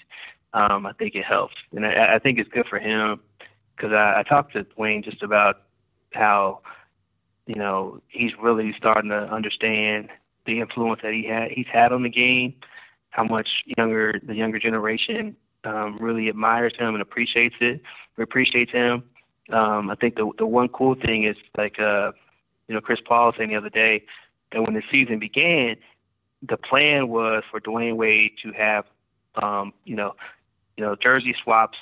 [0.52, 3.20] Um, I think it helps, and I, I think it's good for him
[3.76, 5.62] because I, I talked to Dwyane just about
[6.12, 6.60] how
[7.50, 10.08] you know, he's really starting to understand
[10.46, 12.54] the influence that he had he's had on the game,
[13.10, 15.34] how much younger the younger generation
[15.64, 17.80] um, really admires him and appreciates it,
[18.18, 19.02] appreciates him.
[19.52, 22.12] Um, I think the the one cool thing is like uh,
[22.70, 24.04] you know, Chris Paul was saying the other day
[24.52, 25.74] that when the season began,
[26.40, 28.84] the plan was for Dwyane Wade to have,
[29.34, 30.14] um, you know,
[30.76, 31.78] you know, jersey swaps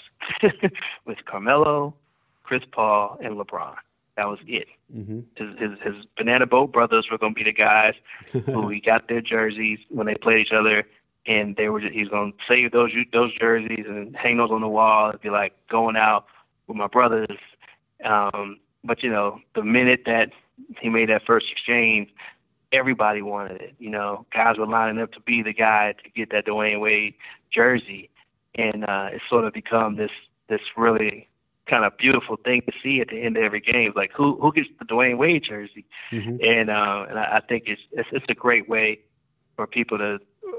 [1.04, 1.94] with Carmelo,
[2.42, 3.74] Chris Paul, and LeBron.
[4.16, 4.66] That was it.
[4.96, 5.20] Mm-hmm.
[5.36, 7.92] His, his his banana boat brothers were going to be the guys
[8.46, 10.84] who he got their jerseys when they played each other,
[11.26, 14.62] and they were just, he's going to save those those jerseys and hang those on
[14.62, 16.24] the wall and be like going out
[16.66, 17.36] with my brothers.
[18.02, 20.30] Um, but you know, the minute that
[20.80, 22.08] he made that first exchange,
[22.72, 23.74] everybody wanted it.
[23.78, 27.14] You know, guys were lining up to be the guy to get that Dwyane Wade
[27.52, 28.10] jersey,
[28.54, 30.10] and uh, it's sort of become this
[30.48, 31.28] this really
[31.68, 33.92] kind of beautiful thing to see at the end of every game.
[33.94, 36.36] Like who who gets the Dwyane Wade jersey, mm-hmm.
[36.42, 39.00] and uh, and I, I think it's, it's it's a great way
[39.56, 40.18] for people to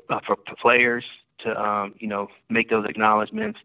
[0.09, 1.05] uh, for, for players
[1.39, 3.59] to um, you know make those acknowledgments.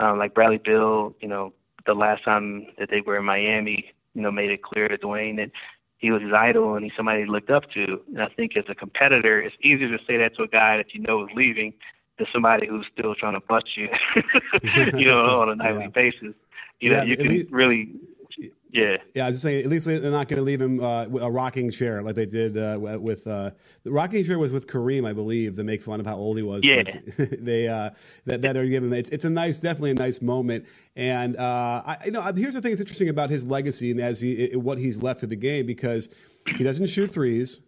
[0.00, 1.52] Um, like Bradley Beal, you know,
[1.86, 5.36] the last time that they were in Miami, you know, made it clear to Dwyane
[5.36, 5.50] that
[5.98, 8.00] he was his idol and he's somebody he looked up to.
[8.08, 10.94] And I think as a competitor, it's easier to say that to a guy that
[10.94, 11.74] you know is leaving
[12.18, 13.88] than somebody who's still trying to bust you,
[14.94, 15.88] you know, on a nightly yeah.
[15.88, 16.36] basis.
[16.80, 17.92] You yeah, know, you can least, really
[18.74, 19.24] yeah, yeah.
[19.24, 21.70] I was just saying, at least they're not going to leave him uh, a rocking
[21.70, 23.52] chair like they did uh, with uh,
[23.84, 26.42] the rocking chair was with Kareem, I believe, to make fun of how old he
[26.42, 26.64] was.
[26.66, 26.82] Yeah,
[27.16, 27.90] they uh,
[28.24, 30.66] that that are giving it's it's a nice, definitely a nice moment.
[30.96, 34.20] And uh, I, you know, here's the thing that's interesting about his legacy and as
[34.20, 36.12] he what he's left of the game because
[36.56, 37.62] he doesn't shoot threes.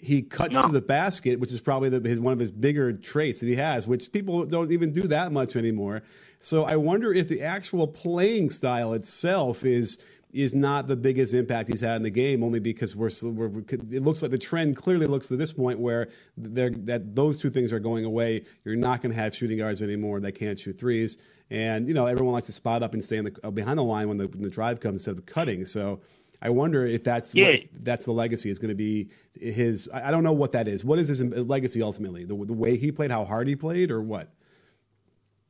[0.00, 0.66] He cuts no.
[0.66, 3.56] to the basket, which is probably the, his one of his bigger traits that he
[3.56, 6.04] has, which people don't even do that much anymore.
[6.38, 9.98] So I wonder if the actual playing style itself is
[10.32, 14.02] is not the biggest impact he's had in the game, only because we're, we're it
[14.02, 17.72] looks like the trend clearly looks to this point where there that those two things
[17.72, 18.44] are going away.
[18.64, 21.18] You're not going to have shooting guards anymore that can't shoot threes,
[21.50, 23.84] and you know everyone likes to spot up and stay in the, uh, behind the
[23.84, 25.66] line when the, when the drive comes instead of cutting.
[25.66, 26.00] So.
[26.40, 27.50] I wonder if that's yeah.
[27.50, 29.90] what, that's the legacy is going to be his.
[29.92, 30.84] I don't know what that is.
[30.84, 32.24] What is his legacy ultimately?
[32.24, 34.32] The, the way he played, how hard he played, or what?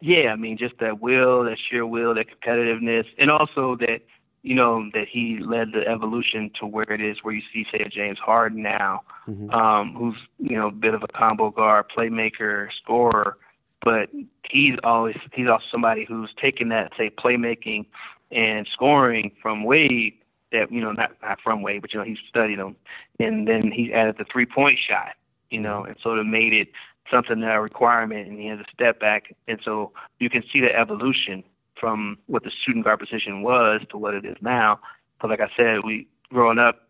[0.01, 4.01] Yeah, I mean, just that will, that sheer will, that competitiveness, and also that
[4.43, 7.81] you know, that he led the evolution to where it is, where you see, say,
[7.81, 9.51] a James Harden now, mm-hmm.
[9.51, 13.37] um, who's, you know, a bit of a combo guard, playmaker, scorer,
[13.83, 14.09] but
[14.49, 17.87] he's always, he's also somebody who's taken that, say, playmaking
[18.31, 20.15] and scoring from Wade
[20.53, 22.77] that, you know, not, not from Wade, but, you know, he studied him.
[23.19, 25.15] And then he added the three point shot,
[25.51, 26.69] you know, and sort of made it
[27.11, 29.35] something, that a requirement, and he has a step back.
[29.47, 31.43] And so you can see the evolution
[31.79, 34.81] from what the shooting guard position was to what it is now.
[35.21, 36.89] But like I said, we growing up,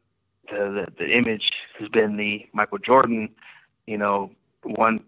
[0.51, 3.31] the the, the image has been the Michael Jordan,
[3.87, 4.31] you know,
[4.63, 5.01] one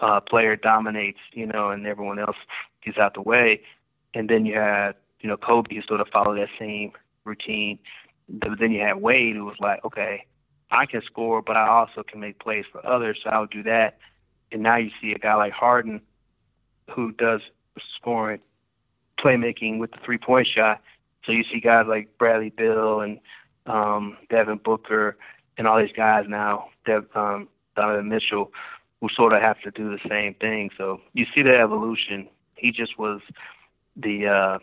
[0.00, 2.36] uh, player dominates, you know, and everyone else
[2.84, 3.60] gets out the way.
[4.14, 6.92] And then you had, you know, Kobe who sort of followed that same
[7.24, 7.78] routine.
[8.28, 10.26] But then you had Wade who was like, okay,
[10.70, 13.98] I can score, but I also can make plays for others, so I'll do that.
[14.52, 16.00] And now you see a guy like Harden
[16.94, 17.40] who does
[17.96, 18.40] scoring
[19.22, 20.80] playmaking with the three point shot.
[21.24, 23.20] So you see guys like Bradley Beal and
[23.66, 25.16] um, Devin Booker
[25.56, 28.50] and all these guys now, Dev, um, Donovan Mitchell,
[29.00, 30.70] who sort of have to do the same thing.
[30.76, 32.28] So you see the evolution.
[32.56, 33.20] He just was
[33.96, 34.58] the uh,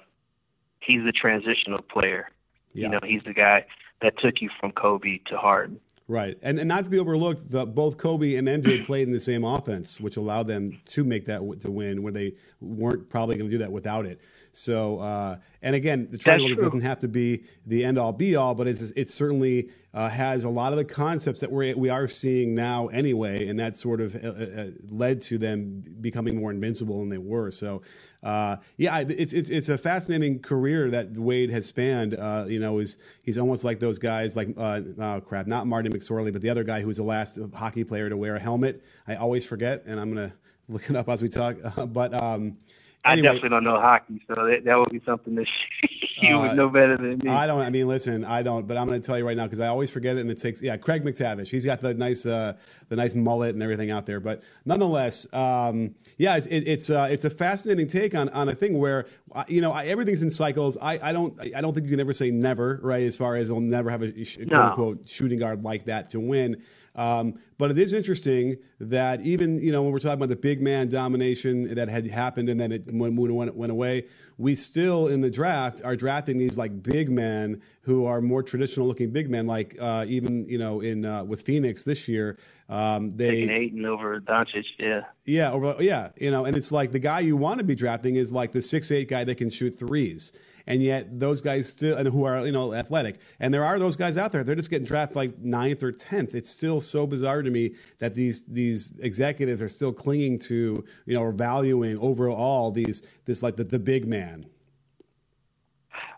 [0.79, 2.29] he's the transitional player.
[2.73, 2.87] Yeah.
[2.87, 3.65] You know, he's the guy
[4.01, 5.79] that took you from Kobe to Harden.
[6.07, 9.19] Right, and and not to be overlooked, the, both Kobe and MJ played in the
[9.19, 13.47] same offense, which allowed them to make that to win, where they weren't probably going
[13.49, 14.19] to do that without it.
[14.51, 18.55] So, uh, and again, the triangle doesn't have to be the end all be all,
[18.55, 22.07] but it's, it certainly uh, has a lot of the concepts that we're, we are
[22.07, 26.99] seeing now anyway, and that sort of uh, uh led to them becoming more invincible
[26.99, 27.51] than they were.
[27.51, 27.81] So,
[28.21, 32.13] uh, yeah, it's, it's it's a fascinating career that Wade has spanned.
[32.13, 36.31] Uh, you know, he's he's almost like those guys, like oh crap, not Marty McSorley,
[36.31, 38.83] but the other guy who was the last hockey player to wear a helmet.
[39.07, 40.33] I always forget, and I'm gonna
[40.67, 41.57] look it up as we talk.
[41.87, 42.57] but um,
[43.05, 45.47] Anyway, I definitely don't know hockey, so that, that would be something that
[46.17, 47.29] you uh, would know better than me.
[47.29, 47.61] I don't.
[47.61, 49.67] I mean, listen, I don't, but I'm going to tell you right now because I
[49.67, 50.61] always forget it, and it takes.
[50.61, 51.47] Yeah, Craig MacTavish.
[51.47, 52.57] He's got the nice, uh,
[52.89, 54.19] the nice mullet and everything out there.
[54.19, 58.53] But nonetheless, um, yeah, it's it, it's uh, it's a fascinating take on on a
[58.53, 60.77] thing where uh, you know everything's in cycles.
[60.81, 63.03] I, I don't I don't think you can ever say never, right?
[63.03, 64.61] As far as they'll never have a quote no.
[64.61, 66.61] unquote shooting guard like that to win.
[66.95, 70.61] Um, but it is interesting that even you know when we're talking about the big
[70.61, 74.05] man domination that had happened and then it went, went, went away,
[74.37, 78.87] we still in the draft are drafting these like big men who are more traditional
[78.87, 79.47] looking big men.
[79.47, 82.37] Like uh, even you know in uh, with Phoenix this year,
[82.69, 86.91] Um, they taking Ayton over Doncic, yeah, yeah, over, yeah, you know, and it's like
[86.91, 89.49] the guy you want to be drafting is like the six eight guy that can
[89.49, 90.33] shoot threes,
[90.69, 93.97] and yet those guys still and who are you know athletic, and there are those
[93.97, 94.43] guys out there.
[94.43, 96.35] They're just getting drafted like ninth or tenth.
[96.35, 101.13] It's still so bizarre to me that these these executives are still clinging to you
[101.13, 104.45] know or valuing overall these this like the, the big man.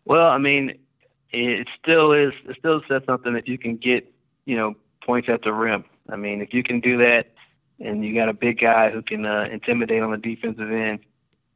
[0.04, 0.78] Well, I mean,
[1.32, 2.34] it still is.
[2.48, 4.14] It still says something if you can get
[4.46, 5.86] you know points at the rim.
[6.10, 7.28] I mean, if you can do that,
[7.80, 11.00] and you got a big guy who can uh, intimidate on the defensive end,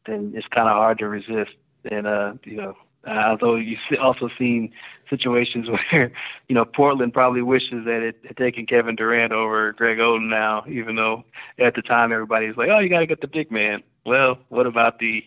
[0.06, 1.52] then it's kind of hard to resist.
[1.92, 2.76] And uh, you know,
[3.06, 4.72] although you've also seen
[5.10, 6.12] situations where
[6.48, 10.64] you know Portland probably wishes that it had taken Kevin Durant over Greg Oden now,
[10.68, 11.24] even though
[11.60, 14.68] at the time everybody's like, "Oh, you got to get the big man." Well, what
[14.68, 15.24] about the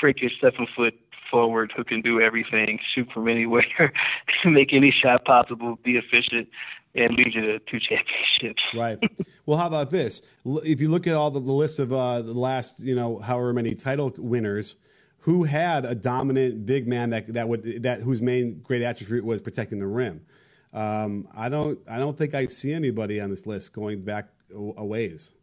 [0.00, 0.94] freakish seven foot
[1.30, 3.92] forward who can do everything, shoot from anywhere,
[4.44, 6.48] make any shot possible, be efficient,
[6.94, 8.62] and lead you to two championships.
[8.74, 8.98] right.
[9.46, 10.28] Well, how about this?
[10.44, 13.52] If you look at all the, the list of uh, the last, you know, however
[13.52, 14.76] many title winners,
[15.22, 19.40] who had a dominant big man that that would that whose main great attribute was
[19.40, 20.24] protecting the rim?
[20.72, 24.84] Um, I don't I don't think I see anybody on this list going back a
[24.84, 25.34] ways.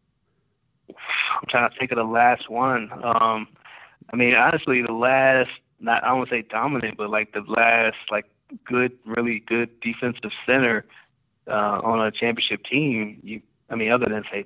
[0.89, 2.89] I'm trying to think of the last one.
[2.91, 3.47] Um,
[4.11, 7.43] I mean, honestly, the last not I don't want to say dominant, but like the
[7.47, 8.25] last like
[8.65, 10.85] good, really good defensive center
[11.47, 13.19] uh, on a championship team.
[13.23, 14.45] You, I mean, other than say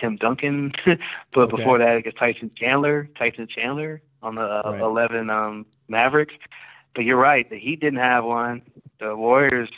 [0.00, 0.72] Tim Duncan,
[1.32, 1.56] but okay.
[1.56, 4.80] before that, it was Tyson Chandler, Tyson Chandler on the uh, right.
[4.80, 6.34] 11 um, Mavericks.
[6.94, 8.62] But you're right, the Heat didn't have one.
[8.98, 9.70] The Warriors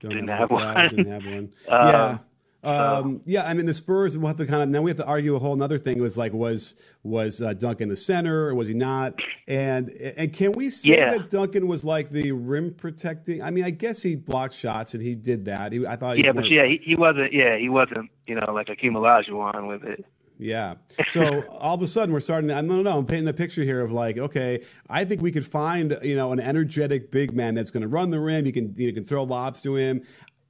[0.00, 0.88] Don't didn't have, have one.
[0.88, 1.52] didn't have one.
[1.68, 2.18] uh, yeah.
[2.62, 4.18] Um, yeah, I mean the Spurs.
[4.18, 5.98] We'll have to kind of now we have to argue a whole other thing.
[5.98, 9.18] Was like was was uh, Duncan the center or was he not?
[9.48, 11.08] And and can we say yeah.
[11.08, 13.42] that Duncan was like the rim protecting?
[13.42, 15.72] I mean, I guess he blocked shots and he did that.
[15.72, 16.18] He, I thought.
[16.18, 17.32] yeah, but yeah, he, he, wasn't.
[17.32, 18.10] Yeah, he wasn't.
[18.26, 20.04] You know, like Akeem Olajuwon with it.
[20.40, 20.74] Yeah.
[21.08, 22.48] So all of a sudden we're starting.
[22.48, 22.98] To, I don't know.
[22.98, 26.32] I'm painting the picture here of like, okay, I think we could find you know
[26.32, 28.46] an energetic big man that's going to run the rim.
[28.46, 30.02] You can you can throw lobs to him.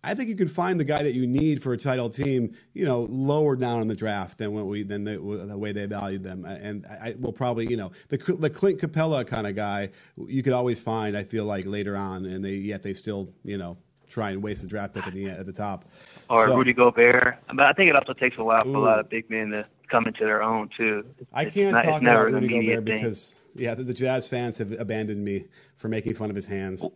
[0.02, 2.86] I think you can find the guy that you need for a title team, you
[2.86, 5.12] know, lower down in the draft than what we than the,
[5.46, 6.44] the way they valued them.
[6.44, 9.90] And I, will probably, you know, the the Clint Capela kind of guy
[10.26, 11.16] you could always find.
[11.16, 13.76] I feel like later on, and they yet they still, you know,
[14.08, 15.84] try and waste a draft pick at the at the top.
[16.28, 17.38] Or so, Rudy Gobert.
[17.48, 19.66] But I think it also takes a while for a lot of big men to
[19.90, 21.04] come into their own too.
[21.32, 22.96] I can't not, talk about Rudy Gobert thing.
[22.96, 26.86] because yeah, the, the Jazz fans have abandoned me for making fun of his hands.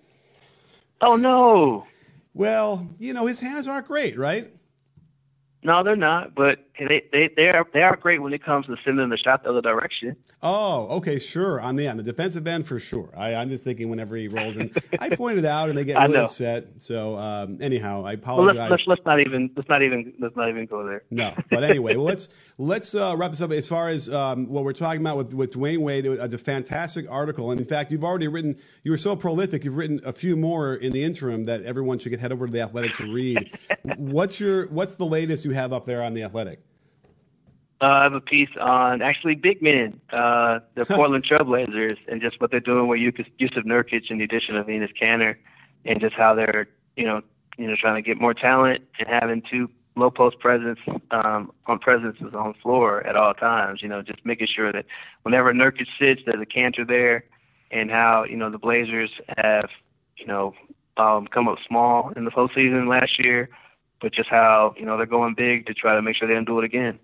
[1.01, 1.87] Oh no!
[2.33, 4.51] Well, you know, his hands aren't great, right?
[5.63, 6.35] No, they're not.
[6.35, 9.45] But they they they are they are great when it comes to sending the shot
[9.45, 10.17] the other direction.
[10.43, 11.61] Oh, okay, sure.
[11.61, 13.11] On the on the defensive end for sure.
[13.17, 16.19] I, I'm just thinking whenever he rolls in, I pointed out and they get really
[16.19, 16.83] upset.
[16.83, 18.57] So um, anyhow, I apologize.
[18.57, 21.05] Well, let's, let's, let's not even let's not even let's not even go there.
[21.11, 23.53] No, but anyway, well, let's let's uh, wrap this up.
[23.53, 27.07] As far as um, what we're talking about with with Dwyane Wade, it's a fantastic
[27.09, 28.57] article, and in fact, you've already written.
[28.83, 29.65] You were so prolific.
[29.65, 32.53] You've written a few more in the interim that everyone should get head over to
[32.53, 33.57] the Athletic to read.
[33.97, 36.64] what's your what's the latest you have up there on the Athletic?
[37.85, 42.41] Uh, I have a piece on actually big men, uh, the Portland Trailblazers, and just
[42.41, 45.37] what they're doing with Jusuf Nurkic and the addition of Enes Kanter,
[45.85, 46.67] and just how they're
[46.97, 47.21] you know
[47.59, 50.79] you know trying to get more talent and having two low post presence
[51.11, 53.83] um, on presences on floor at all times.
[53.83, 54.87] You know, just making sure that
[55.23, 57.27] whenever Nurkic sits, there's a Kanter there,
[57.71, 59.69] and how you know the Blazers have
[60.17, 60.55] you know
[60.97, 63.51] um, come up small in the postseason last year,
[64.01, 66.47] but just how you know they're going big to try to make sure they don't
[66.47, 66.99] do it again.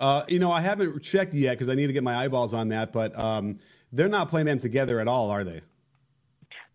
[0.00, 2.68] Uh, you know, I haven't checked yet because I need to get my eyeballs on
[2.68, 3.58] that, but um,
[3.92, 5.62] they're not playing them together at all, are they?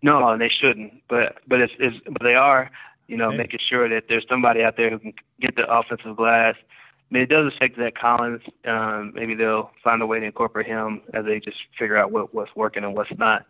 [0.01, 1.01] No, they shouldn't.
[1.07, 2.69] But but it's, it's but they are.
[3.07, 3.37] You know, hey.
[3.37, 6.55] making sure that there's somebody out there who can get the offensive glass.
[6.57, 8.41] I mean, it does affect Zach Collins.
[8.65, 12.33] Um, maybe they'll find a way to incorporate him as they just figure out what,
[12.33, 13.45] what's working and what's not.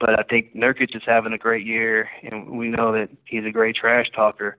[0.00, 3.50] But I think Nurkic is having a great year, and we know that he's a
[3.50, 4.56] great trash talker.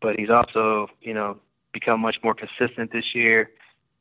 [0.00, 1.38] But he's also, you know,
[1.72, 3.50] become much more consistent this year.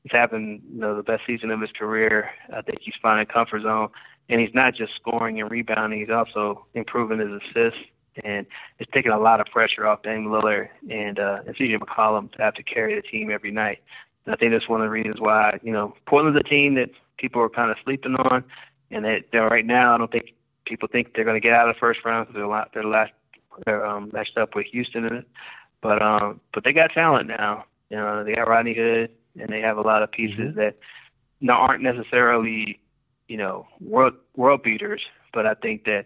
[0.06, 2.30] He's having you know the best season of his career.
[2.56, 3.90] I think he's finding comfort zone,
[4.30, 6.00] and he's not just scoring and rebounding.
[6.00, 7.80] He's also improving his assists,
[8.24, 8.46] and
[8.78, 12.42] it's taking a lot of pressure off Dame Lillard and uh, and CJ McCollum to
[12.44, 13.80] have to carry the team every night.
[14.28, 16.92] And I think that's one of the reasons why you know Portland's a team that
[17.18, 18.44] people are kind of sleeping on,
[18.92, 20.36] and that they're right now I don't think
[20.66, 23.12] people think they're going to get out of the first round because they're, they're last
[23.66, 25.28] they're um, matched up with Houston in it.
[25.82, 27.66] But um, but they got talent now.
[27.90, 30.60] You know, they got Rodney Hood, and they have a lot of pieces mm-hmm.
[30.60, 30.78] that
[31.40, 32.80] you know, aren't necessarily
[33.28, 35.02] you know world world beaters.
[35.34, 36.06] But I think that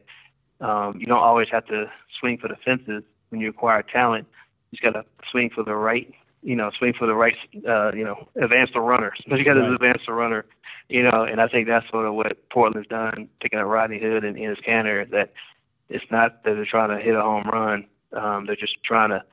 [0.60, 1.86] um, you don't always have to
[2.20, 4.28] swing for the fences when you acquire talent.
[4.72, 7.36] You just got to swing for the right you know, swing for the right,
[7.68, 9.14] uh, you know, advance the runner.
[9.20, 9.74] Especially got right.
[9.74, 10.46] advance the runner,
[10.88, 14.24] you know, and I think that's sort of what Portland's done, picking up Rodney Hood
[14.24, 15.34] and Enes Kanter, is that
[15.90, 17.86] it's not that they're trying to hit a home run.
[18.14, 19.24] Um, they're just trying to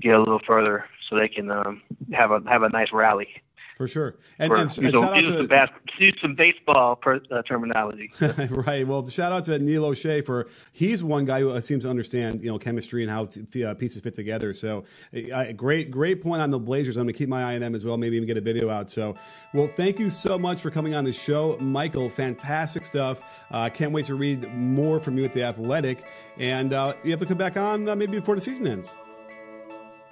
[0.00, 1.82] get a little further so they can um,
[2.12, 3.28] have a have a nice rally.
[3.76, 4.16] For sure.
[4.38, 8.10] And, for, and, and shout out to some, bas- some baseball per, uh, terminology.
[8.50, 8.86] right.
[8.86, 12.40] Well, shout out to Neil Olshey for he's one guy who uh, seems to understand
[12.40, 14.54] you know chemistry and how t- uh, pieces fit together.
[14.54, 14.84] So,
[15.30, 16.96] uh, great great point on the Blazers.
[16.96, 17.98] I'm going to keep my eye on them as well.
[17.98, 18.88] Maybe even get a video out.
[18.88, 19.14] So,
[19.52, 22.08] well, thank you so much for coming on the show, Michael.
[22.08, 23.46] Fantastic stuff.
[23.50, 27.10] I uh, can't wait to read more from you at the Athletic, and uh, you
[27.10, 28.94] have to come back on maybe before the season ends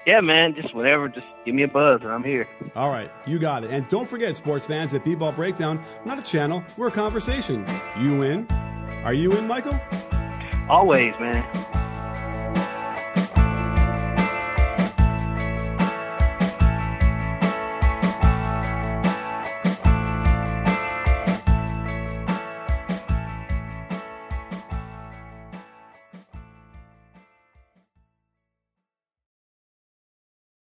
[0.07, 1.09] yeah, man, just whatever.
[1.09, 2.47] Just give me a buzz, and I'm here.
[2.77, 3.71] All right, you got it.
[3.71, 7.67] And don't forget, sports fans, at B-Ball Breakdown, not a channel, we're a conversation.
[7.99, 8.47] You in?
[9.05, 9.81] Are you in, Michael?
[10.69, 11.45] Always, man.